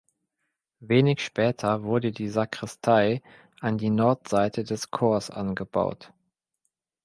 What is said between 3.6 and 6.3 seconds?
die Nordseite des Chors angebaut.